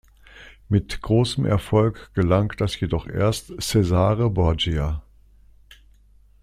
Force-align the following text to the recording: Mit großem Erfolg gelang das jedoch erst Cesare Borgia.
Mit 0.67 1.03
großem 1.03 1.45
Erfolg 1.45 2.09
gelang 2.15 2.53
das 2.57 2.79
jedoch 2.79 3.05
erst 3.05 3.53
Cesare 3.61 4.31
Borgia. 4.31 5.03